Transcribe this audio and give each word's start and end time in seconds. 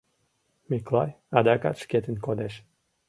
Миклай 0.69 1.09
адакат 1.37 1.75
шкетын 1.83 2.15
кодеш. 2.25 2.53